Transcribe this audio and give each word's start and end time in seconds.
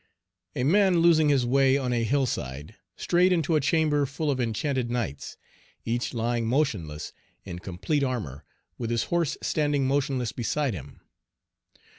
A 0.55 0.63
man 0.63 1.01
losing 1.01 1.29
his 1.29 1.45
way 1.45 1.77
on 1.77 1.93
a 1.93 2.03
hillside, 2.03 2.73
strayed 2.95 3.31
into 3.31 3.55
a 3.55 3.61
chamber 3.61 4.07
full 4.07 4.31
of 4.31 4.39
enchanted 4.41 4.89
knights, 4.89 5.37
each 5.85 6.11
lying 6.11 6.47
motionless, 6.47 7.13
in 7.45 7.59
complete 7.59 8.01
armor, 8.03 8.43
with 8.79 8.89
his 8.89 9.03
horse 9.13 9.37
standing 9.43 9.85
motionless 9.85 10.31
beside 10.31 10.73
him. 10.73 11.01